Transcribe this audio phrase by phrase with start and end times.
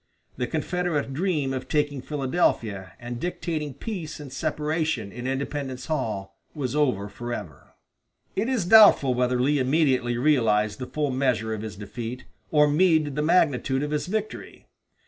[0.37, 6.75] The Confederate dream of taking Philadelphia and dictating peace and separation in Independence Hall was
[6.75, 7.75] over forever.
[8.35, 13.15] It is doubtful whether Lee immediately realized the full measure of his defeat, or Meade
[13.15, 14.65] the magnitude of his victory.